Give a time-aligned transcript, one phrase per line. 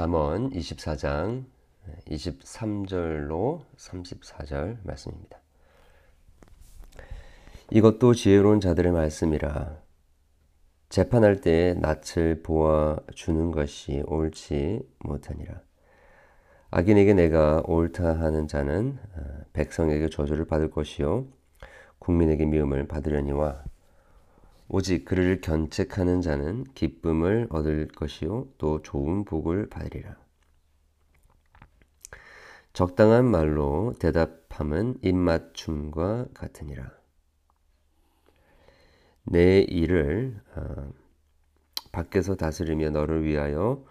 [0.00, 1.44] 잠언 24장
[2.08, 5.38] 23절로 34절 말씀입니다.
[7.70, 9.76] 이것도 지혜로운 자들의 말씀이라
[10.88, 15.60] 재판할 때에 낯을 보아 주는 것이 옳지 못하니라.
[16.70, 19.20] 악인에게 내가 옳다 하는 자는 어,
[19.52, 21.26] 백성에게 저주를 받을 것이요
[21.98, 23.64] 국민에게 미움을 받으려니와
[24.72, 30.16] 오직 그를 견책하는 자는 기쁨을 얻을 것이요 또 좋은 복을 받으리라.
[32.72, 36.88] 적당한 말로 대답함은 입맞춤과 같으니라.
[39.24, 40.92] 내 일을 어,
[41.90, 43.84] 밖에서 다스리며 너를 위하여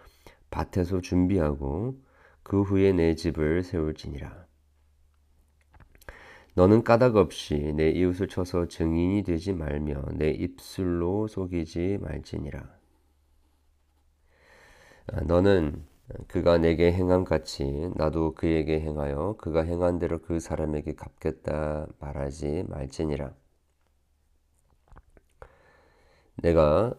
[0.49, 2.01] 밭에서 준비하고
[2.41, 4.48] 그 후에 내 집을 세울지니라.
[6.53, 12.69] 너는 까닭 없이 내 이웃을 쳐서 증인이 되지 말며 내 입술로 속이지 말지니라.
[15.07, 15.85] 아, 너는
[16.27, 23.33] 그가 내게 행함 같이 나도 그에게 행하여 그가 행한 대로 그 사람에게 갚겠다 말하지 말지니라.
[26.41, 26.93] 내가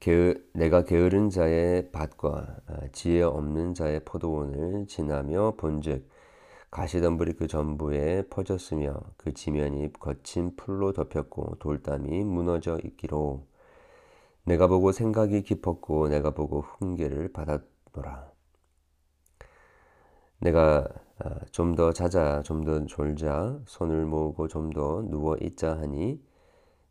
[0.00, 6.06] 게, 내가 게으른 자의 밭과 아, 지혜 없는 자의 포도원을 지나며 본즉
[6.74, 13.46] 가시덤불이 그 전부에 퍼졌으며 그 지면이 거친 풀로 덮였고 돌담이 무너져 있기로
[14.44, 18.32] 내가 보고 생각이 깊었고 내가 보고 훈계를 받았노라.
[20.40, 20.88] 내가
[21.20, 26.20] 아, 좀더 자자 좀 더 졸자 손을 모으고 좀 더 누워 있자 하니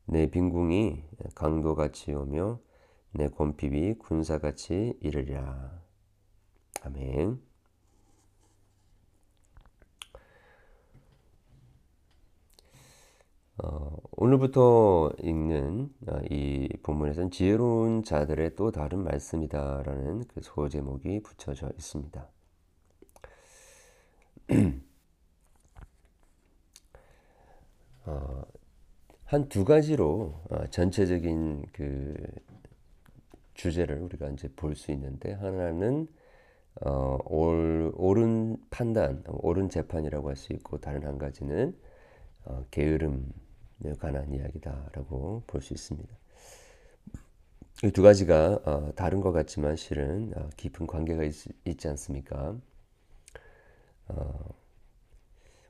[0.06, 1.04] 내 빈궁이
[1.36, 2.60] 강도같이 오며
[3.12, 5.82] 내 곰핍이 군사같이 이르리라.
[6.84, 7.53] 아멘.
[13.64, 22.28] 어, 오늘부터 읽는 어, 이 본문에서는 지혜로운 자들의 또 다른 말씀이다라는 그 소제목이 붙여져 있습니다.
[28.06, 28.44] 어,
[29.24, 32.14] 한두 가지로 어, 전체적인 그
[33.54, 36.08] 주제를 우리가 이제 볼 수 있는데 하나는
[36.82, 41.78] 어, 올, 옳은 판단, 옳은 재판이라고 할 수 있고 다른 한 가지는
[42.44, 43.22] 어, 게으름에
[44.00, 46.16] 관한 이야기다라고 볼 수 있습니다.
[47.84, 52.58] 이 두 가지가 어, 다른 것 같지만 실은 어, 깊은 관계가 있, 지 않습니까?
[54.08, 54.54] 어,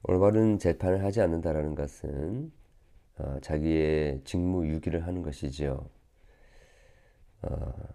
[0.03, 2.51] 올바른 재판을 하지 않는다라는 것은
[3.19, 5.89] 어, 자기의 직무 유기를 하는 것이지요.
[7.41, 7.93] 어,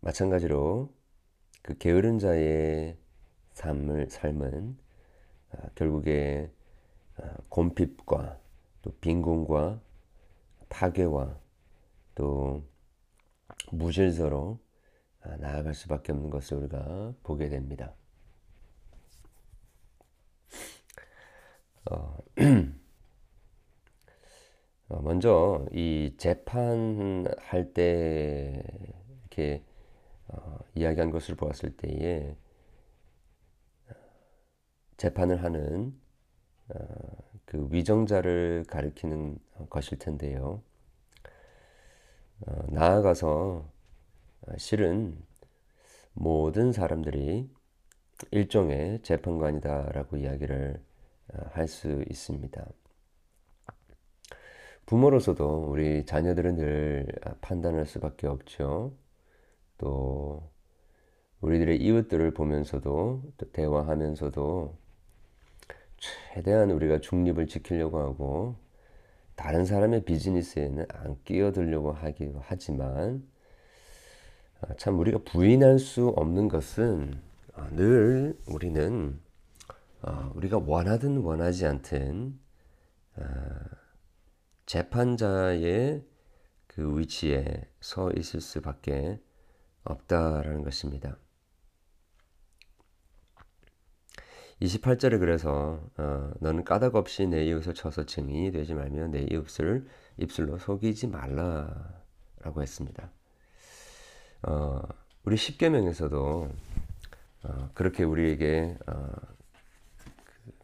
[0.00, 0.90] 마찬가지로
[1.62, 2.96] 그 게으른 자의
[3.54, 4.78] 삶을 삶은
[5.52, 6.50] 어, 결국에
[7.18, 8.40] 어, 곰핍과
[8.86, 9.80] 또 빈곤과
[10.68, 11.40] 파괴와
[12.14, 12.62] 또
[13.72, 14.60] 무질서로
[15.22, 17.96] 아, 나아갈 수밖에 없는 것을 우리가 보게 됩니다.
[21.90, 22.16] 어,
[24.88, 28.62] 어, 먼저 이 재판할 때
[29.22, 29.64] 이렇게
[30.28, 32.36] 어, 이야기한 것을 보았을 때에
[34.96, 36.00] 재판을 하는
[36.68, 39.38] 어, 그 위정자를 가리키는
[39.70, 40.62] 것일 텐데요.
[42.40, 43.70] 어, 나아가서
[44.42, 45.16] 어, 실은
[46.12, 47.48] 모든 사람들이
[48.30, 50.82] 일종의 재판관이다라고 이야기를
[51.32, 52.66] 어, 할수 있습니다.
[54.86, 57.06] 부모로서도 우리 자녀들은 늘
[57.40, 58.92] 판단할 수밖에 없죠.
[59.78, 60.50] 또
[61.40, 64.78] 우리들의 이웃들을 보면서도 또 대화하면서도
[66.34, 68.56] 최대한 우리가 중립을 지키려고 하고
[69.36, 73.26] 다른 사람의 비즈니스에는 안 끼어들려고 하기도 하지만
[74.60, 77.20] 아, 참 우리가 부인할 수 없는 것은
[77.54, 79.20] 아, 늘 우리는
[80.02, 82.38] 아, 우리가 원하든 원하지 않든
[84.66, 86.04] 재판자의
[86.66, 89.18] 그 위치에 서 있을 수밖에
[89.84, 91.16] 없다라는 것입니다.
[94.62, 99.86] 28절에 그래서 어, 너는 까닭 없이 내 이웃을 쳐서 증인이 되지 말며 내 이웃을
[100.16, 103.10] 입술로 속이지 말라라고 했습니다.
[104.42, 104.80] 어,
[105.24, 106.48] 우리 십계명에서도
[107.42, 109.12] 어, 그렇게 우리에게 어,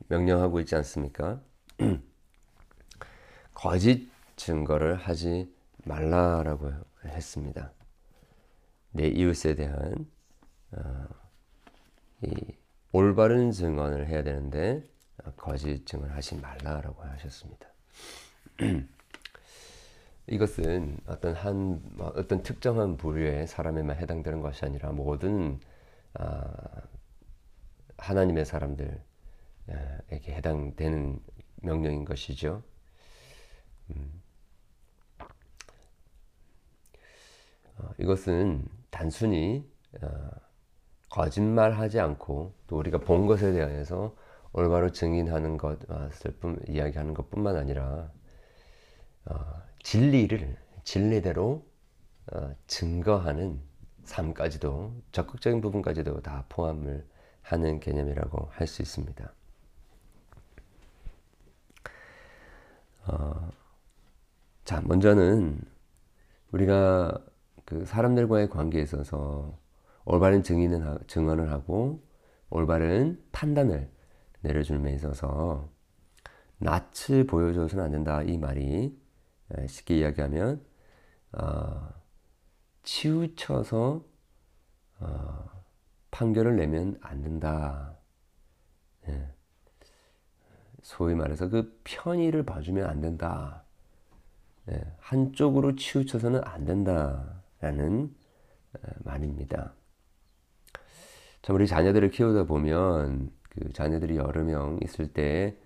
[0.09, 1.41] 명령하고 있지 않습니까?
[3.53, 5.55] 거짓 증거를 하지
[5.85, 6.73] 말라라고
[7.05, 7.73] 했습니다.
[8.93, 10.07] 내 이웃에 대한
[10.73, 11.07] 어,
[12.23, 12.62] 이
[12.93, 14.87] 올바른 증언을 해야 되는데
[15.37, 17.67] 거짓 증언을 하지 말라라고 하셨습니다.
[20.29, 25.59] 이것은 어떤 한뭐 어떤 특정한 부류의 사람에만 해당되는 것이 아니라 모든
[26.15, 26.53] 아,
[27.97, 29.03] 하나님의 사람들에게
[30.27, 31.21] 해당되는
[31.63, 32.63] 명령인 것이죠.
[33.91, 34.23] 음.
[37.79, 39.67] 어, 이것은 단순히
[40.03, 40.09] 어,
[41.13, 44.17] 거짓말하지 않고 또 우리가 본 것에 대해서
[44.55, 48.11] 올바로 증인하는 것을 뿐 이야기하는 것뿐만 아니라
[49.27, 51.67] 어, 진리를 진리대로
[52.33, 53.61] 어, 증거하는
[54.05, 57.07] 삶까지도 적극적인 부분까지도 다 포함을
[57.43, 59.35] 하는 개념이라고 할 수 있습니다.
[63.07, 63.51] 어,
[64.65, 65.61] 자, 먼저는
[66.53, 67.19] 우리가
[67.67, 69.62] 그 사람들과의 관계에 있어서
[70.05, 72.03] 올바른 증인은 증언을 하고
[72.51, 73.91] 올바른 판단을
[74.41, 75.71] 내려주는 데 있어서
[76.59, 78.97] 낯을 보여줘서는 안 된다 이 말이
[79.69, 80.65] 쉽게 이야기하면
[81.33, 81.89] 어,
[82.83, 84.05] 치우쳐서
[85.01, 85.65] 어,
[86.11, 87.97] 판결을 내면 안 된다.
[89.09, 89.35] 예.
[90.83, 93.65] 소위 말해서 그 편의를 봐주면 안 된다.
[94.71, 94.81] 예.
[94.99, 98.15] 한쪽으로 치우쳐서는 안 된다라는
[99.05, 99.75] 말입니다.
[101.43, 105.57] 참 우리 자녀들을 키우다 보면 그 자녀들이 여러 명 있을 때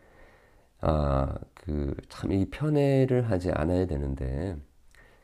[0.81, 4.56] 아, 그, 참, 이 편애를 하지 않아야 되는데,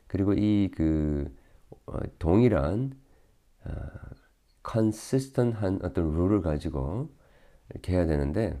[0.07, 1.33] 그리고 이 그,
[1.87, 2.93] 어, 동일한,
[3.65, 3.71] 어,
[4.63, 7.09] 컨시스턴한 어떤 룰을 가지고
[7.71, 8.59] 이렇게 해야 되는데,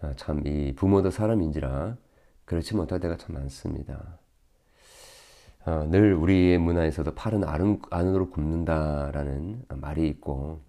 [0.00, 1.96] 아, 참, 이 부모도 사람인지라
[2.44, 4.18] 그렇지 못할 때가 참 많습니다.
[5.66, 10.62] 어, 늘 우리의 문화에서도 팔은 안, 안으로 굽는다라는 말이 있고,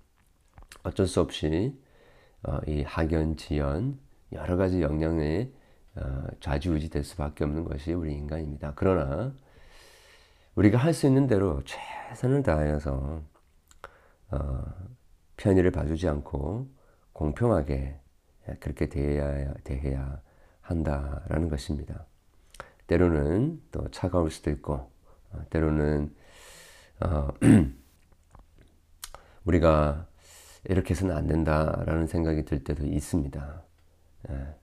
[0.86, 1.78] 어쩔 수 없이
[2.44, 4.00] 어, 이 학연 지연
[4.32, 5.52] 여러 가지 영향에
[5.96, 8.74] 어, 좌지우지 될 수밖에 없는 것이 우리 인간입니다.
[8.76, 9.34] 그러나
[10.56, 13.22] 우리가 할 수 있는 대로 최선을 다하여서
[14.32, 14.64] 어,
[15.38, 16.70] 편의를 봐주지 않고
[17.14, 18.00] 공평하게
[18.60, 20.22] 그렇게 대해야, 대해야
[20.62, 22.06] 한다라는 것입니다.
[22.88, 24.92] 때로는 또 차가울 수도 있고,
[25.50, 26.14] 때로는
[27.02, 27.30] 어,
[29.46, 30.08] 우리가
[30.68, 33.64] 이렇게 해서는 안 된다라는 생각이 들 때도 있습니다.
[34.30, 34.56] 예.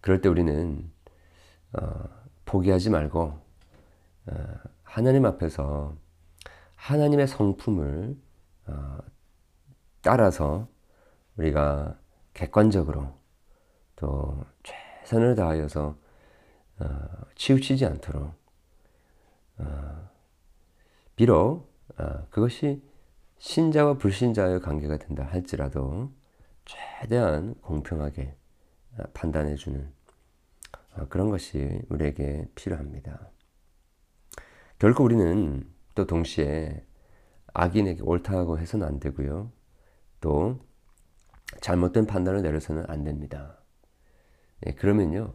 [0.00, 0.90] 그럴 때 우리는
[1.72, 2.04] 어,
[2.44, 3.38] 포기하지 말고
[4.26, 4.32] 어,
[4.82, 5.94] 하나님 앞에서
[6.76, 8.16] 하나님의 성품을
[8.66, 8.98] 어,
[10.02, 10.68] 따라서
[11.36, 11.98] 우리가
[12.34, 13.14] 객관적으로
[13.96, 15.96] 또 최선을 다하여서
[16.80, 16.86] 어,
[17.34, 18.34] 치우치지 않도록
[19.58, 20.08] 어,
[21.16, 22.82] 비록 어, 그것이
[23.44, 26.10] 신자와 불신자의 관계가 된다 할지라도
[26.64, 28.34] 최대한 공평하게
[28.96, 29.92] 어, 판단해주는
[30.94, 33.30] 어, 그런 것이 우리에게 필요합니다.
[34.78, 36.86] 결코 우리는 또 동시에
[37.52, 39.52] 악인에게 옳다고 해서는 안 되고요.
[40.22, 40.58] 또
[41.60, 43.58] 잘못된 판단을 내려서는 안 됩니다.
[44.66, 45.34] 예, 그러면요,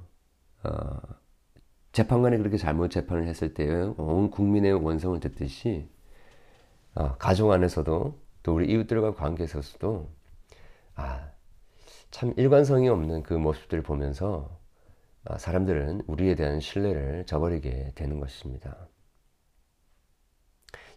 [0.63, 0.97] 어,
[1.91, 5.87] 재판관이 그렇게 잘못 재판을 했을 때온 국민의 원성을 듣듯이
[6.95, 10.09] 어, 가족 안에서도 또 우리 이웃들과 관계에서도
[10.95, 11.31] 아,
[12.11, 14.59] 참 일관성이 없는 그 모습들을 보면서
[15.25, 18.89] 아, 사람들은 우리에 대한 신뢰를 저버리게 되는 것입니다.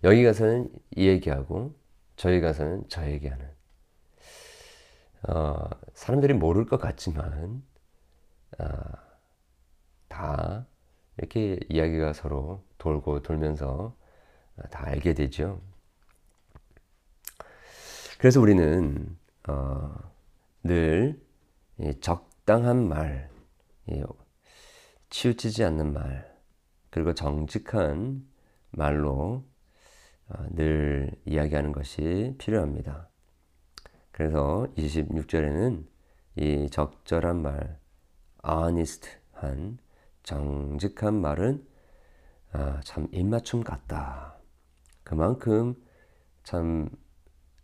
[0.05, 1.75] 여기 가서는 이 얘기하고
[2.17, 3.49] 저희 가서는 저 얘기하는
[5.29, 5.57] 어,
[5.95, 7.63] 사람들이 모를 것 같지만
[8.59, 8.65] 어,
[10.09, 10.67] 다
[11.19, 13.97] 이렇게 이야기가 서로 돌고 돌면서
[14.71, 15.61] 다 알게 되죠.
[18.23, 19.93] 그래서 우리는 어,
[20.63, 21.21] 늘
[22.01, 23.29] 적당한 말,
[25.11, 26.33] 치우치지 않는 말,
[26.91, 28.25] 그리고 정직한
[28.71, 29.45] 말로
[30.29, 33.11] 어, 늘 이야기하는 것이 필요합니다.
[34.13, 35.85] 그래서 26절에는
[36.37, 37.81] 이 적절한 말,
[38.47, 39.79] honest한
[40.23, 41.67] 정직한 말은
[42.53, 44.39] 아, 참 입맞춤 같다.
[45.03, 45.75] 그만큼
[46.45, 46.89] 참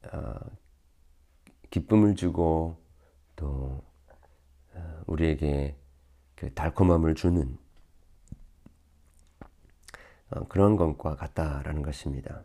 [0.05, 0.35] 어,
[1.71, 2.77] 기쁨을 주고
[3.37, 3.83] 또
[4.75, 5.77] 어, 우리에게
[6.35, 7.59] 그 달콤함을 주는
[10.31, 12.45] 어, 그런 것과 같다라는 것입니다.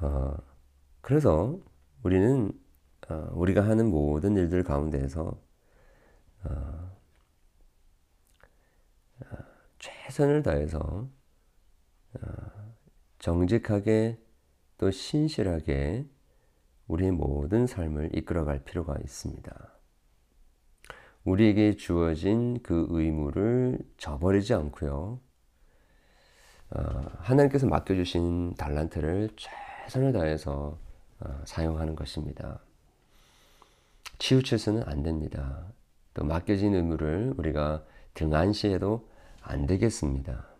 [0.00, 0.36] 어,
[1.00, 1.58] 그래서
[2.02, 2.52] 우리는
[3.08, 5.40] 어, 우리가 하는 모든 일들 가운데에서
[6.44, 6.92] 어,
[9.20, 9.36] 어
[9.78, 11.08] 최선을 다해서
[13.22, 14.18] 정직하게
[14.78, 16.04] 또 신실하게
[16.88, 19.72] 우리의 모든 삶을 이끌어갈 필요가 있습니다.
[21.22, 25.20] 우리에게 주어진 그 의무를 저버리지 않고요.
[26.70, 26.80] 어,
[27.18, 30.76] 하나님께서 맡겨주신 달란트를 최선을 다해서
[31.20, 32.60] 어, 사용하는 것입니다.
[34.18, 35.72] 치우쳐서는 안 됩니다.
[36.12, 39.08] 또 맡겨진 의무를 우리가 등한시해도
[39.42, 40.51] 안 되겠습니다.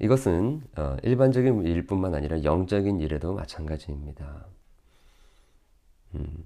[0.00, 4.46] 이것은 어, 일반적인 일뿐만 아니라 영적인 일에도 마찬가지입니다.
[6.14, 6.44] 음,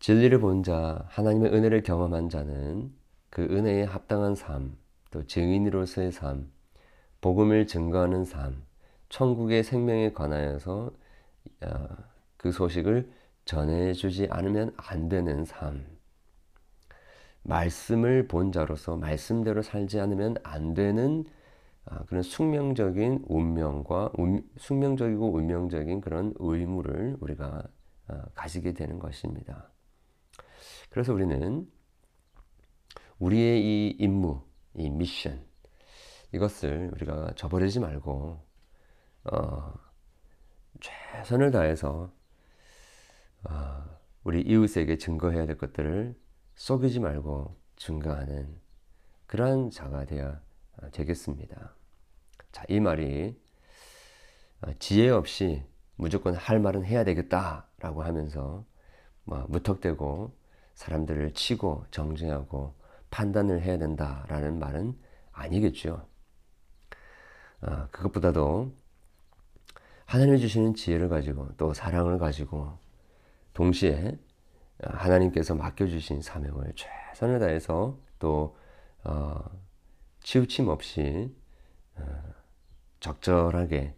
[0.00, 2.92] 진리를 본 자, 하나님의 은혜를 경험한 자는
[3.30, 4.76] 그 은혜에 합당한 삶,
[5.10, 6.50] 또 증인으로서의 삶,
[7.20, 8.62] 복음을 증거하는 삶,
[9.08, 10.90] 천국의 생명에 관하여서
[11.62, 11.88] 어,
[12.36, 13.10] 그 소식을
[13.44, 15.84] 전해주지 않으면 안 되는 삶,
[17.44, 21.24] 말씀을 본 자로서 말씀대로 살지 않으면 안 되는
[21.86, 24.12] 어, 그런 숙명적인 운명과
[24.58, 27.62] 숙명적이고 운명적인 그런 의무를 우리가
[28.08, 29.70] 어, 가지게 되는 것입니다.
[30.90, 31.68] 그래서 우리는
[33.18, 34.42] 우리의 이 임무,
[34.74, 35.44] 이 미션,
[36.32, 38.44] 이것을 우리가 저버리지 말고,
[39.24, 39.74] 어,
[40.80, 42.12] 최선을 다해서,
[43.44, 43.84] 어,
[44.24, 46.16] 우리 이웃에게 증거해야 될 것들을
[46.54, 48.60] 속이지 말고 증거하는
[49.26, 50.40] 그러한 자가 되어야
[50.92, 51.74] 되겠습니다.
[52.52, 53.36] 자, 이 말이
[54.62, 55.64] 어, 지혜 없이
[55.96, 58.64] 무조건 할 말은 해야 되겠다라고 하면서
[59.24, 60.34] 뭐 무턱대고
[60.74, 62.74] 사람들을 치고 정죄하고
[63.10, 64.98] 판단을 해야 된다라는 말은
[65.32, 66.06] 아니겠죠.
[67.60, 68.72] 아, 그것보다도
[70.06, 72.78] 하나님이 주시는 지혜를 가지고 또 사랑을 가지고
[73.54, 74.18] 동시에
[74.82, 78.56] 하나님께서 맡겨주신 사명을 최선을 다해서 또
[79.04, 79.42] 어,
[80.22, 81.34] 치우침 없이
[81.96, 82.02] 어,
[83.00, 83.94] 적절하게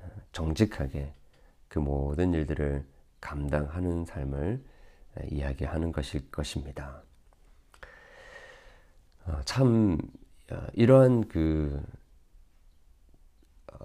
[0.00, 1.14] 어, 정직하게
[1.68, 2.86] 그 모든 일들을
[3.20, 4.62] 감당하는 삶을
[5.30, 7.02] 이야기하는 것일 것입니다.
[9.24, 9.98] 어, 참
[10.50, 11.82] 어, 이러한 그
[13.72, 13.76] 어,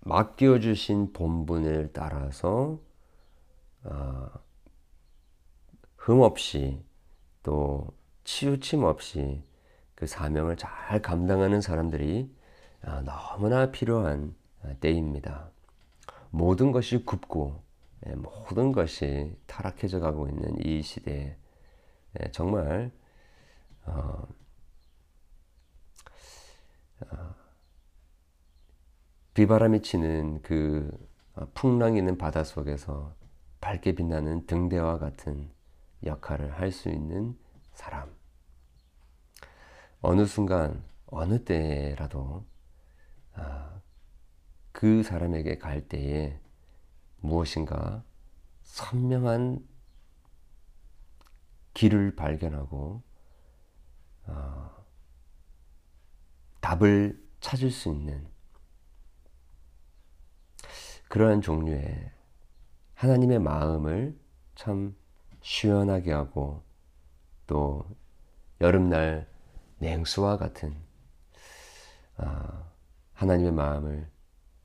[0.00, 2.80] 맡겨 주신 본분을 따라서
[5.96, 6.82] 흠 없이
[7.42, 7.86] 또
[8.24, 9.42] 치우침 없이
[9.98, 12.32] 그 사명을 잘 감당하는 사람들이
[13.04, 14.32] 너무나 필요한
[14.78, 15.50] 때입니다.
[16.30, 17.64] 모든 것이 굽고
[18.06, 21.36] 예, 모든 것이 타락해져 가고 있는 이 시대에
[22.20, 22.92] 예, 정말
[23.86, 24.28] 어,
[27.00, 27.34] 어,
[29.34, 30.92] 비바람이 치는 그
[31.34, 33.16] 어, 풍랑 있는 바다 속에서
[33.60, 35.50] 밝게 빛나는 등대와 같은
[36.04, 37.36] 역할을 할 수 있는
[37.72, 38.17] 사람.
[40.00, 42.44] 어느 순간, 어느 때라도
[43.34, 43.80] 아,
[44.72, 46.38] 그 사람에게 갈 때에
[47.20, 48.04] 무엇인가
[48.62, 49.66] 선명한
[51.74, 53.02] 길을 발견하고
[54.26, 54.84] 어,
[56.60, 58.26] 답을 찾을 수 있는
[61.08, 62.12] 그러한 종류의
[62.94, 64.18] 하나님의 마음을
[64.54, 64.94] 참
[65.40, 66.62] 시원하게 하고
[67.46, 67.84] 또
[68.60, 69.28] 여름날
[69.78, 70.74] 냉수와 같은
[72.16, 72.26] 어,
[73.14, 74.10] 하나님의 마음을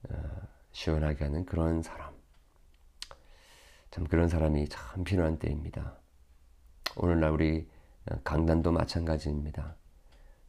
[0.09, 0.15] 어,
[0.71, 2.13] 시원하게 하는 그런 사람.
[3.91, 5.97] 참 그런 사람이 참 필요한 때입니다.
[6.95, 7.69] 오늘날 우리
[8.23, 9.75] 강단도 마찬가지입니다.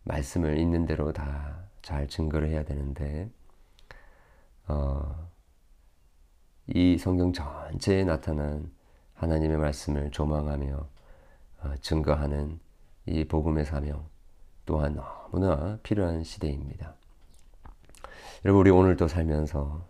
[0.05, 3.31] 말씀을 있는 대로 다 잘 증거를 해야 되는데,
[4.67, 5.31] 어,
[6.67, 8.73] 이 성경 전체에 나타난
[9.13, 10.89] 하나님의 말씀을 조망하며
[11.61, 12.59] 어, 증거하는
[13.07, 14.09] 이 복음의 사명
[14.67, 16.95] 또한 너무나 필요한 시대입니다.
[18.45, 19.87] 여러분, 우리 오늘도 살면서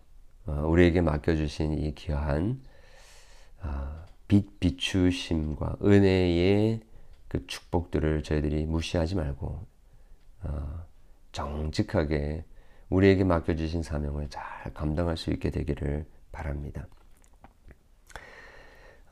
[0.47, 2.61] 어, 우리에게 맡겨주신 이 귀한
[3.61, 6.81] 아, 빛 비추심과 은혜의
[7.27, 9.65] 그 축복들을 저희들이 무시하지 말고
[10.43, 10.85] 어,
[11.31, 12.45] 정직하게
[12.89, 16.87] 우리에게 맡겨주신 사명을 잘 감당할 수 있게 되기를 바랍니다.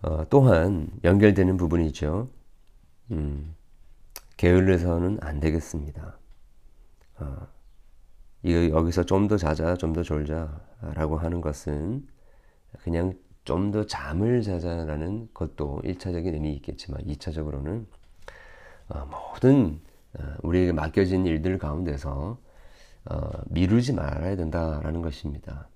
[0.04, 2.30] 어, 또한 연결되는 부분이죠.
[3.12, 3.56] 음,
[4.38, 6.18] 게을러서는 안 되겠습니다.
[7.20, 7.48] 어,
[8.46, 12.08] 여기서 좀 더 자자, 좀 더 졸자라고 하는 것은
[12.84, 13.14] 그냥
[13.46, 17.86] 좀 더 잠을 자자라는 것도 1차적인 의미 있겠지만 2차적으로는
[18.90, 19.80] 어, 모든
[20.20, 22.38] 어, 우리에게 맡겨진 일들 가운데서
[23.06, 25.68] 어, 미루지 말아야 된다라는 것입니다.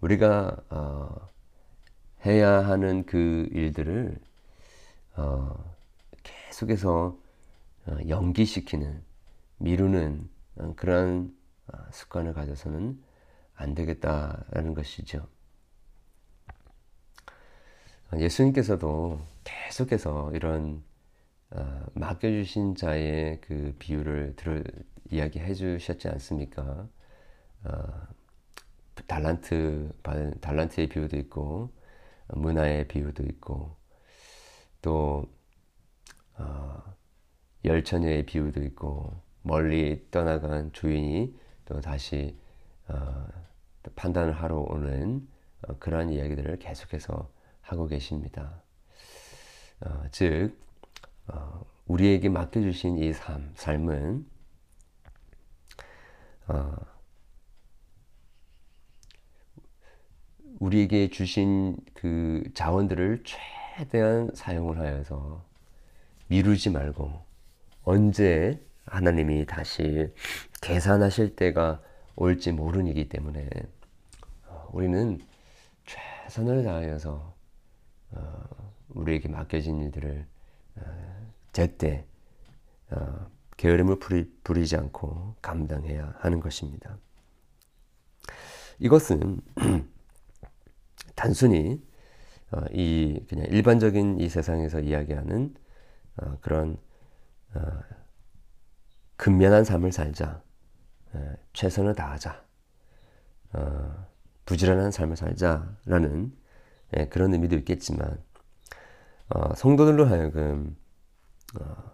[0.00, 1.28] 우리가 어,
[2.24, 4.18] 해야 하는 그 일들을
[5.16, 5.74] 어,
[6.22, 7.25] 계속해서 어,
[8.08, 9.02] 연기시키는
[9.58, 10.28] 미루는
[10.76, 11.34] 그런
[11.92, 13.02] 습관을 가져서는
[13.54, 15.26] 안 되겠다라는 것이죠.
[18.14, 20.82] 예수님께서도 계속해서 이런
[21.50, 24.62] 어, 맡겨주신 자의 그 비유를 들어
[25.10, 26.88] 이야기해 주셨지 않습니까?
[27.64, 28.06] 어,
[29.06, 29.92] 달란트
[30.40, 31.72] 달란트의 비유도 있고
[32.28, 33.76] 문화의 비유도 있고
[34.82, 35.24] 또
[36.34, 36.82] 어,
[37.66, 42.36] 열처녀의 비유도 있고 멀리 떠나간 주인이 또 다시
[42.88, 43.26] 어,
[43.96, 45.26] 판단을 하러 오는
[45.62, 47.30] 어, 그러한 이야기들을 계속해서
[47.60, 48.62] 하고 계십니다.
[49.80, 50.56] 어, 즉
[51.28, 54.26] 어, 우리에게 맡겨주신 이 삶, 삶은
[56.48, 56.76] 어,
[60.60, 65.44] 우리에게 주신 그 자원들을 최대한 사용을 하여서
[66.28, 67.25] 미루지 말고
[67.86, 70.12] 언제 하나님이 다시
[70.60, 71.80] 계산하실 때가
[72.16, 73.48] 올지 모르니기 때문에
[74.48, 75.20] 어, 우리는
[75.84, 77.34] 최선을 다하여서
[78.10, 78.44] 어,
[78.88, 80.26] 우리에게 맡겨진 일들을
[80.78, 80.80] 어,
[81.52, 82.04] 제때
[83.56, 86.98] 게으름을 부리 지 않고 감당해야 하는 것입니다.
[88.80, 89.40] 이것은
[91.14, 91.80] 단순히
[92.72, 95.54] 이 그냥 일반적인 이 세상에서 이야기하는
[96.42, 96.78] 그런
[99.16, 100.42] 근면한 삶을 살자.
[101.14, 102.44] 예, 최선을 다하자.
[103.54, 104.06] 어,
[104.44, 106.36] 부지런한 삶을 살자라는
[106.96, 108.22] 예, 그런 의미도 있겠지만
[109.28, 110.76] 어, 성도들로 하여금
[111.60, 111.92] 어,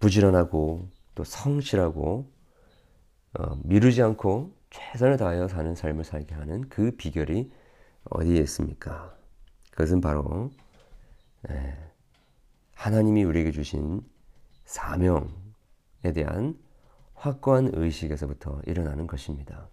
[0.00, 2.32] 부지런하고 또 성실하고
[3.38, 7.52] 어, 미루지 않고 최선을 다하여 사는 삶을 살게 하는 그 비결이
[8.10, 9.14] 어디에 있습니까?
[9.70, 10.50] 그것은 바로
[11.50, 11.87] 예,
[12.78, 14.00] 하나님이 우리에게 주신
[14.64, 15.28] 사명
[16.04, 16.56] 에 대한
[17.14, 19.68] 확고한 의식에서부터 일어나는 것입니다.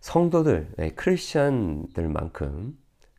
[0.00, 2.76] 성도들, 네, 크리스천들만큼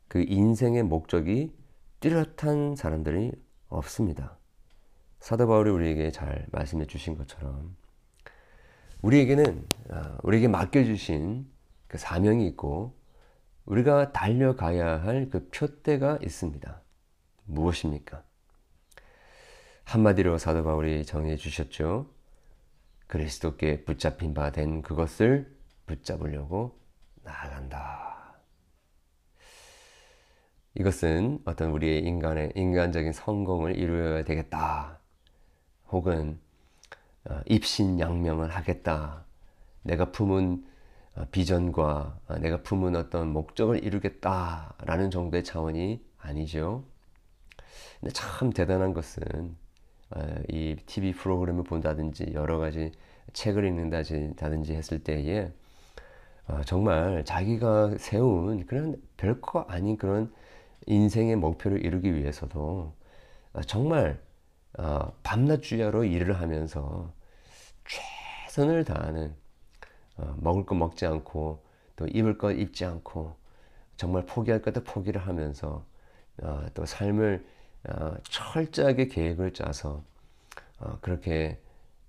[0.10, 1.56] 그 인생의 목적이
[2.01, 3.32] 뚜렷한 사람들이
[3.70, 4.38] 없습니다.
[5.22, 7.77] 사도 바울이 우리에게 잘 말씀해 주신 것처럼
[9.01, 11.50] 우리에게는 아, 우리에게 맡겨 주신
[11.88, 13.00] 그 사명이 있고
[13.63, 16.82] 우리가 달려가야 할 그 표대가 있습니다.
[17.48, 18.24] 무엇입니까?
[19.86, 22.08] 한마디로 사도 바울이 정해 주셨죠.
[23.08, 25.56] 그리스도께 붙잡힌 바 된 그것을
[25.86, 26.78] 붙잡으려고
[27.24, 28.36] 나아간다.
[30.76, 35.00] 이것은 어떤 우리의 인간의 인간적인 성공을 이루어야 되겠다.
[35.90, 36.40] 혹은
[37.26, 39.26] 어, 입신양명을 하겠다.
[39.84, 40.66] 내가 품은
[41.16, 46.86] 어, 비전과 어, 내가 품은 어떤 목적을 이루겠다라는 정도의 차원이 아니죠.
[48.00, 49.56] 근데 참 대단한 것은
[50.50, 52.92] 이 TV 프로그램을 본다든지 여러 가지
[53.34, 55.52] 책을 읽는다든지 했을 때에
[56.48, 60.34] 어, 정말 자기가 세운 그런 별거 아닌 그런
[60.86, 62.94] 인생의 목표를 이루기 위해서도
[63.54, 64.22] 어, 정말
[64.78, 67.12] 어, 밤낮 주야로 일을 하면서
[68.48, 69.36] 최선을 다하는
[70.38, 71.63] 먹을 거 먹지 않고
[71.96, 73.36] 또 입을 거 입지 않고
[73.98, 75.86] 정말 포기할 것도 포기를 하면서
[76.74, 77.48] 또 삶을 어,
[78.30, 80.04] 철저하게 계획을 짜서
[80.80, 81.62] 어, 그렇게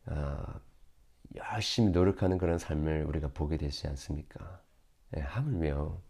[0.06, 0.60] 어,
[1.36, 4.60] 열심히 노력하는 그런 삶을 우리가 보게 되지 않습니까?
[5.16, 6.00] 예, 하물며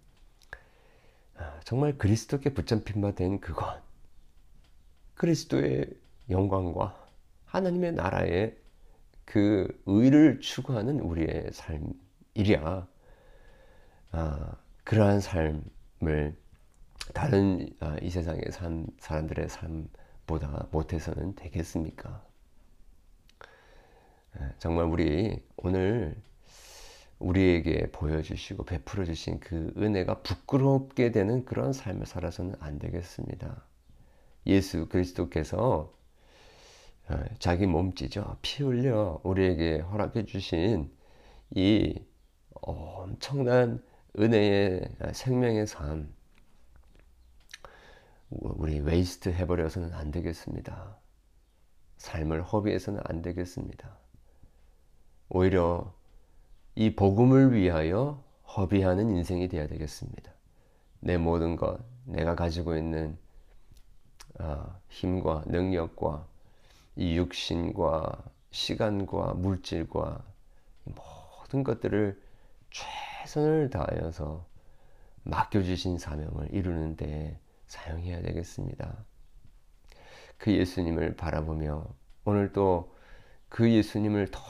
[1.65, 3.81] 정말 그리스도께 붙잡힌 바 된 그것
[5.15, 5.91] 그리스도의
[6.31, 7.07] 영광과
[7.47, 8.57] 하나님의 나라의
[9.25, 12.87] 그 의를 추구하는 우리의 삶이랴
[14.13, 16.37] 아, 그러한 삶을
[17.15, 22.23] 다른 아, 이 세상의 삶, 사람들의 삶보다 못해서는 되겠습니까?
[24.41, 26.17] 예, 정말 우리 오늘
[27.19, 33.65] 우리에게 보여주시고 베풀어 주신 그 은혜가 부끄럽게 되는 그런 삶을 살아서는 안 되겠습니다.
[34.47, 35.93] 예수 그리스도께서
[37.09, 38.37] 어, 자기 몸 찢어.
[38.43, 40.91] 피 흘려 우리에게 허락해 주신
[41.51, 42.01] 이
[42.61, 43.83] 엄청난
[44.19, 46.13] 은혜의 생명의 삶,
[48.31, 50.97] 우리 waste 해버려서는 안 되겠습니다.
[51.97, 53.97] 삶을 허비해서는 안 되겠습니다.
[55.31, 55.95] 오히려
[56.75, 58.23] 이 복음을 위하여
[58.57, 60.33] 허비하는 인생이 되어야 되겠습니다.
[61.01, 63.19] 내 모든 것, 내가 가지고 있는
[64.39, 66.27] 아, 힘과 능력과
[66.97, 70.25] 이 육신과 시간과 물질과
[70.85, 72.21] 모든 것들을
[72.71, 74.47] 최선을 다하여서
[75.25, 79.05] 맡겨주신 사명을 이루는 데 사용해야 되겠습니다.
[80.37, 81.87] 그 예수님을 바라보며
[82.25, 82.99] 오늘 또
[83.49, 84.41] 그 예수님을 더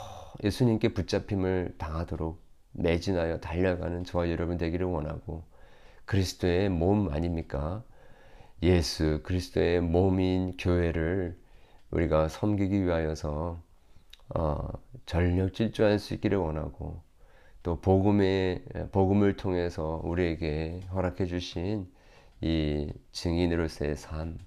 [0.43, 2.41] 예수님께 붙잡힘을 당하도록
[2.73, 5.43] 매진하여 달려가는 저와 여러분 되기를 원하고
[6.05, 7.83] 그리스도의 몸 아닙니까?
[8.61, 11.39] 예수 그리스도의 몸인 교회를
[11.91, 13.61] 우리가 섬기기 위하여서
[14.35, 14.67] 어,
[15.05, 17.01] 전력 질주할 수 있기를 원하고
[17.63, 21.89] 또 복음의 복음을 통해서 우리에게 허락해 주신
[22.41, 24.37] 이 증인으로서의 삶,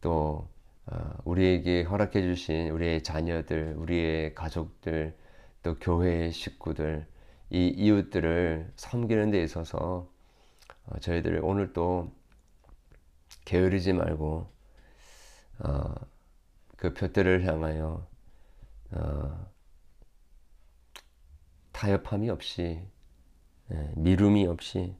[0.00, 0.48] 또
[0.86, 5.16] 어, 우리에게 허락해 주신 우리의 자녀들, 우리의 가족들,
[5.62, 7.06] 또 교회의 식구들,
[7.50, 10.10] 이 이웃들을 섬기는 데 있어서
[10.86, 12.12] 어, 저희들 오늘 또
[13.44, 14.50] 게으르지 말고
[15.60, 15.94] 어,
[16.76, 18.06] 그 표대를 향하여
[18.92, 19.50] 어,
[21.72, 22.82] 타협함이 없이
[23.70, 24.96] 예, 미룸이 없이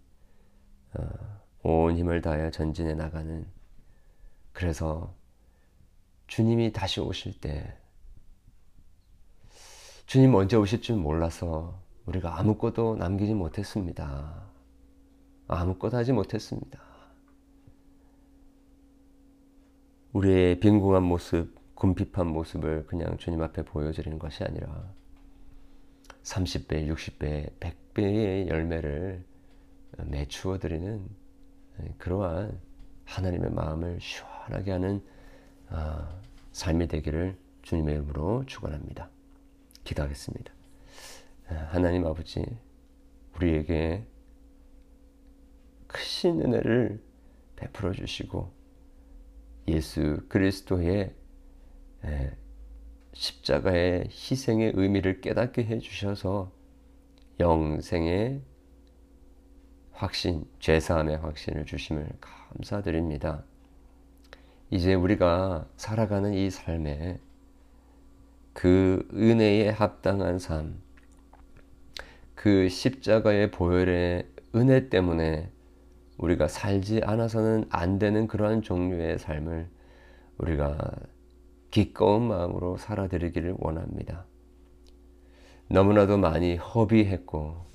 [0.95, 3.47] 어, 온 힘을 다하여 전진해 나가는
[4.53, 5.15] 그래서
[6.27, 7.77] 주님이 다시 오실 때
[10.07, 14.43] 주님 언제 오실 줄 몰라서 우리가 아무것도 남기지 못했습니다.
[15.47, 16.81] 아무것도 하지 못했습니다.
[20.13, 24.93] 우리의 빈궁한 모습, 궁핍한 모습을 그냥 주님 앞에 보여드리는 것이 아니라
[26.25, 29.25] 30배, 60배, 100배의 열매를
[30.07, 31.09] 매추어 드리는
[31.99, 32.61] 그러한
[33.05, 35.05] 하나님의 마음을 시원하게 하는
[35.69, 36.21] 아,
[36.53, 39.09] 삶이 되기를 주님의 이름으로 축원합니다.
[39.85, 40.53] 기도하겠습니다.
[41.69, 42.45] 하나님 아버지,
[43.37, 44.05] 우리에게
[45.89, 47.03] 크신 은혜를
[47.57, 48.53] 베풀어 주시고
[49.69, 51.15] 예수 그리스도의
[53.13, 56.53] 십자가의 희생의 의미를 깨닫게 해 주셔서
[57.41, 58.43] 영생의
[60.01, 63.45] 확신, 죄사함의 확신을 주심을 감사드립니다.
[64.71, 67.21] 이제 우리가 살아가는 이 삶에
[68.55, 70.81] 그 은혜에 합당한 삶,
[72.35, 75.51] 그 십자가의 보혈의 은혜 때문에
[76.17, 79.69] 우리가 살지 않아서는 안 되는 그러한 종류의 삶을
[80.39, 80.93] 우리가
[81.71, 84.25] 기꺼운 마음으로 살아드리기를 원합니다.
[85.69, 87.70] 너무나도 많이 허비했고,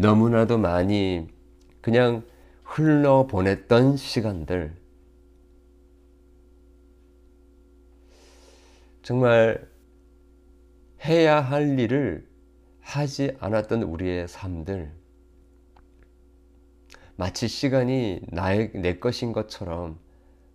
[0.00, 1.28] 너무나도 많이
[1.82, 2.24] 그냥
[2.64, 4.74] 흘러보냈던 시간들,
[9.02, 9.68] 정말
[11.04, 12.26] 해야 할 일을
[12.80, 14.90] 하지 않았던 우리의 삶들,
[17.16, 19.98] 마치 시간이 나의, 내 것인 것처럼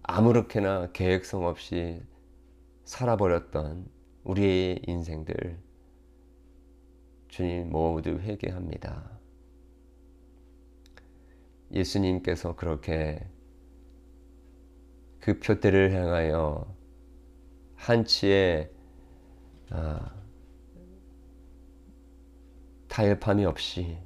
[0.02, 2.02] 아무렇게나 계획성 없이
[2.86, 3.86] 살아버렸던
[4.24, 5.60] 우리의 인생들,
[7.28, 9.15] 주님 모두 회개합니다.
[11.72, 13.28] 예수님께서 그렇게
[15.20, 16.66] 그 표대를 향하여
[17.76, 18.70] 한치의
[19.72, 20.14] 아,
[22.88, 23.98] 타협함이 없이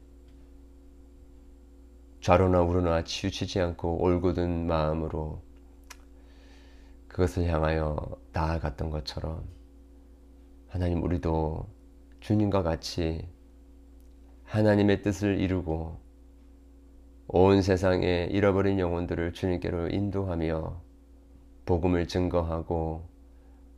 [2.21, 5.41] 좌로나 우로나 치우치지 않고 올곧은 마음으로
[7.07, 7.97] 그것을 향하여
[8.33, 9.43] 나아갔던 것처럼
[10.67, 11.67] 하나님 우리도
[12.19, 13.27] 주님과 같이
[14.45, 15.99] 하나님의 뜻을 이루고
[17.29, 20.81] 온 세상에 잃어버린 영혼들을 주님께로 인도하며
[21.65, 23.07] 복음을 증거하고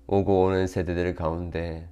[0.07, 1.87] 오고 오는 세대들 가운데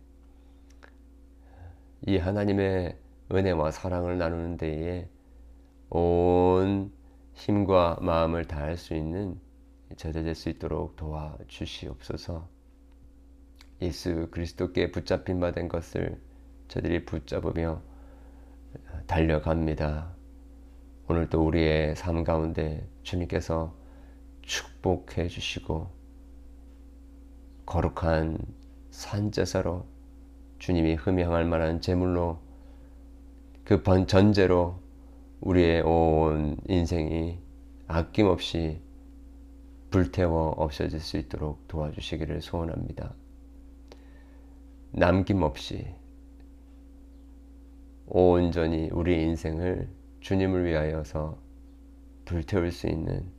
[2.07, 2.97] 이 하나님의
[3.31, 5.09] 은혜와 사랑을 나누는 데에
[5.89, 6.91] 온
[7.33, 9.39] 힘과 마음을 다할 수 있는
[9.97, 12.47] 제자 될 수 있도록 도와주시옵소서.
[13.81, 16.21] 예수 그리스도께 붙잡힌 바 된 것을
[16.69, 17.81] 저들이 붙잡으며
[19.07, 20.18] 달려갑니다.
[21.11, 23.75] 오늘도 우리의 삶 가운데 주님께서
[24.43, 25.89] 축복해 주시고
[27.65, 28.37] 거룩한
[28.91, 29.87] 산제사로
[30.59, 32.37] 주님이 흠양할 만한 제물로
[33.63, 34.79] 그 전제로
[35.41, 37.39] 우리의 온 인생이
[37.87, 38.79] 아낌없이
[39.89, 43.15] 불태워 없어질 수 있도록 도와주시기를 소원합니다.
[44.91, 45.87] 남김없이
[48.05, 51.37] 온전히 우리 인생을 주님을 위하여서
[52.25, 53.31] 불태울 수 있는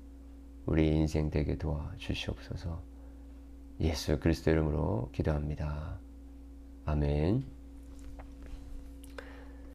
[0.66, 2.82] 우리 인생 되게 도와 주시옵소서
[3.80, 5.98] 예수 그리스도 이름으로 기도합니다.
[6.84, 7.59] 아멘.